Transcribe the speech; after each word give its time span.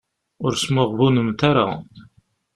Ur 0.43 0.53
smuɣbunemt 0.63 1.41
ara. 1.49 1.65